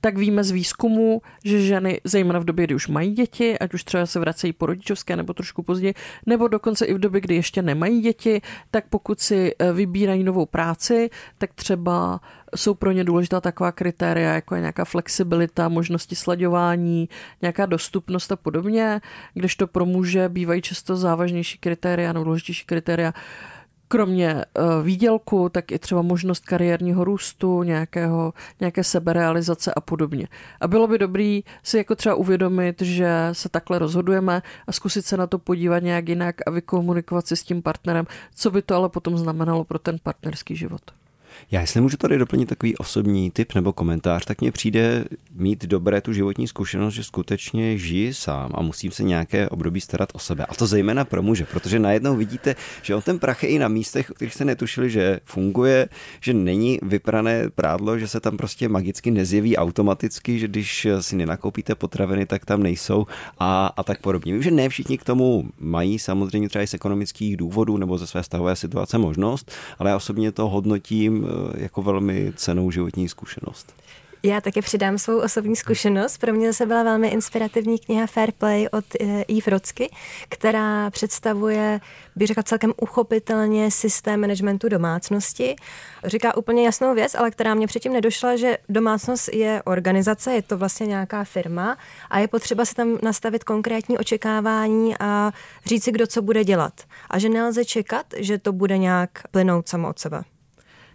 [0.00, 3.84] tak víme z výzkumu, že ženy, zejména v době, kdy už mají děti, ať už
[3.84, 5.94] třeba se vracejí po rodičovské nebo trošku později,
[6.26, 10.46] nebo dokonce i v době, kdy ještě nemají děti, tak pokud si eh, vybírají novou
[10.46, 12.20] práci, tak třeba
[12.56, 17.08] jsou pro ně důležitá taková kritéria, jako je nějaká flexibilita, možnosti slaďování,
[17.42, 19.00] nějaká dostupnost a podobně,
[19.34, 23.12] kdežto pro muže bývají často závažnější kritéria nebo důležitější kritéria
[23.92, 30.28] kromě uh, výdělku, tak i třeba možnost kariérního růstu, nějakého, nějaké seberealizace a podobně.
[30.60, 35.16] A bylo by dobrý si jako třeba uvědomit, že se takhle rozhodujeme a zkusit se
[35.16, 38.88] na to podívat nějak jinak a vykomunikovat si s tím partnerem, co by to ale
[38.88, 40.99] potom znamenalo pro ten partnerský život.
[41.50, 46.00] Já jestli můžu tady doplnit takový osobní tip nebo komentář, tak mně přijde mít dobré
[46.00, 50.46] tu životní zkušenost, že skutečně žiji sám a musím se nějaké období starat o sebe.
[50.46, 53.68] A to zejména pro muže, protože najednou vidíte, že on ten prach je i na
[53.68, 55.88] místech, o kterých jste netušili, že funguje,
[56.20, 61.74] že není vyprané prádlo, že se tam prostě magicky nezjeví automaticky, že když si nenakoupíte
[61.74, 63.06] potraviny, tak tam nejsou
[63.38, 64.32] a, a tak podobně.
[64.32, 68.06] Vím, že ne všichni k tomu mají samozřejmě třeba i z ekonomických důvodů nebo ze
[68.06, 71.26] své stavové situace možnost, ale já osobně to hodnotím
[71.56, 73.74] jako velmi cenou životní zkušenost.
[74.22, 76.18] Já také přidám svou osobní zkušenost.
[76.18, 79.90] Pro mě zase byla velmi inspirativní kniha Fair Play od eh, Eve Rocky,
[80.28, 81.80] která představuje,
[82.16, 85.56] bych řekla celkem uchopitelně systém managementu domácnosti.
[86.04, 90.58] Říká úplně jasnou věc, ale která mě předtím nedošla, že domácnost je organizace, je to
[90.58, 91.76] vlastně nějaká firma
[92.10, 95.32] a je potřeba si tam nastavit konkrétní očekávání a
[95.66, 96.72] říct si, kdo co bude dělat.
[97.10, 100.22] A že nelze čekat, že to bude nějak plynout samo od sebe.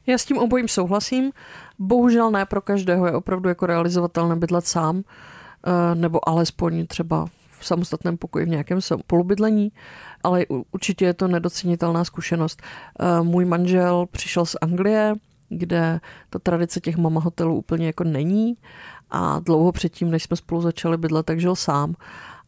[0.08, 1.32] Já s tím obojím souhlasím.
[1.80, 7.26] Bohužel ne pro každého je opravdu jako realizovatelné bydlet sám, eh, nebo alespoň třeba
[7.60, 9.72] v samostatném pokoji v nějakém polubydlení,
[10.24, 12.62] ale určitě je to nedocenitelná zkušenost.
[13.00, 15.16] Eh, můj manžel přišel z Anglie,
[15.50, 18.58] kde ta tradice těch mama hotelů úplně jako není
[19.12, 21.96] a dlouho předtím, než jsme spolu začali bydlet, tak žil sám.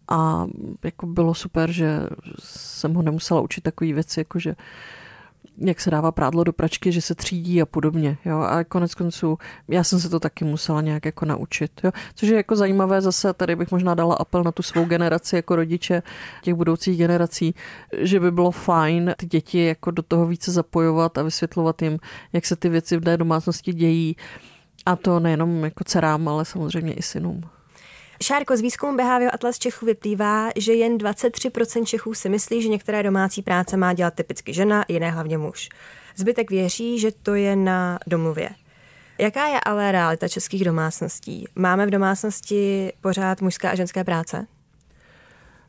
[0.09, 0.45] A
[0.83, 1.99] jako bylo super, že
[2.39, 4.55] jsem ho nemusela učit takové věci, jako že
[5.57, 8.17] jak se dává prádlo do pračky, že se třídí a podobně.
[8.25, 8.39] Jo?
[8.39, 11.71] A konec konců, já jsem se to taky musela nějak jako naučit.
[11.83, 11.91] Jo?
[12.15, 15.55] Což je jako zajímavé zase, tady bych možná dala apel na tu svou generaci jako
[15.55, 16.03] rodiče
[16.41, 17.55] těch budoucích generací,
[17.97, 21.99] že by bylo fajn ty děti jako do toho více zapojovat a vysvětlovat jim,
[22.33, 24.15] jak se ty věci v té domácnosti dějí.
[24.85, 27.43] A to nejenom jako dcerám, ale samozřejmě i synům.
[28.23, 33.03] Šárko, z výzkumu Behavio Atlas Čechu vyplývá, že jen 23% Čechů si myslí, že některé
[33.03, 35.69] domácí práce má dělat typicky žena, jiné hlavně muž.
[36.15, 38.49] Zbytek věří, že to je na domluvě.
[39.17, 41.45] Jaká je ale realita českých domácností?
[41.55, 44.47] Máme v domácnosti pořád mužská a ženské práce?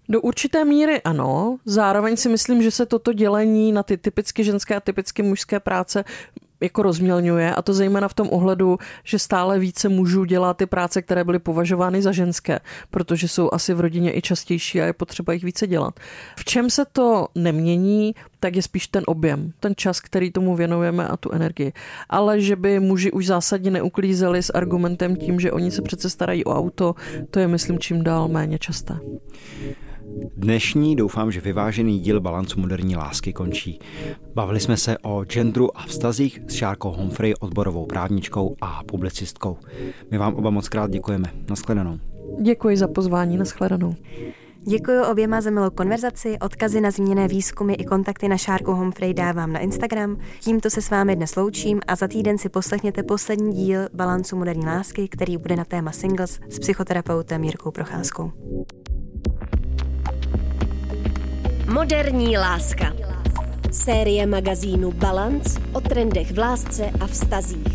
[0.08, 4.76] Do určité míry ano, zároveň si myslím, že se toto dělení na ty typicky ženské
[4.76, 6.04] a typicky mužské práce
[6.60, 11.02] jako rozmělňuje a to zejména v tom ohledu, že stále více mužů dělá ty práce,
[11.02, 15.32] které byly považovány za ženské, protože jsou asi v rodině i častější a je potřeba
[15.32, 15.94] jich více dělat.
[16.36, 21.08] V čem se to nemění, tak je spíš ten objem, ten čas, který tomu věnujeme
[21.08, 21.72] a tu energii.
[22.08, 26.44] Ale že by muži už zásadně neuklízeli s argumentem tím, že oni se přece starají
[26.44, 26.94] o auto,
[27.30, 28.98] to je myslím čím dál méně časté.
[30.36, 33.78] Dnešní doufám, že vyvážený díl balancu moderní lásky končí.
[34.34, 39.56] Bavili jsme se o genderu a vztazích s Šárkou Humphrey, odborovou právničkou a publicistkou.
[40.10, 41.32] My vám oba moc krát děkujeme.
[41.50, 41.98] Naschledanou.
[42.42, 43.36] Děkuji za pozvání.
[43.36, 43.94] Naschledanou.
[44.62, 49.52] Děkuji oběma za milou konverzaci, odkazy na zmíněné výzkumy i kontakty na Šárku Humphrey dávám
[49.52, 50.16] na Instagram.
[50.40, 54.66] Tímto se s vámi dnes loučím a za týden si poslechněte poslední díl Balancu moderní
[54.66, 58.32] lásky, který bude na téma singles s psychoterapeutem Jirkou Procházkou.
[61.72, 62.96] Moderní láska.
[63.72, 67.74] Série magazínu Balance o trendech v lásce a vztazích.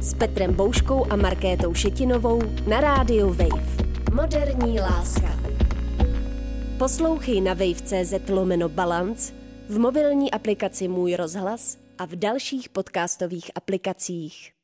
[0.00, 3.76] S Petrem Bouškou a Markétou Šetinovou na rádiu Wave.
[4.12, 5.38] Moderní láska.
[6.78, 9.32] Poslouchej na wave.cz lomeno Balance,
[9.68, 14.61] v mobilní aplikaci Můj rozhlas a v dalších podcastových aplikacích.